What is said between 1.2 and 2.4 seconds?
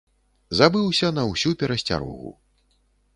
ўсю перасцярогу.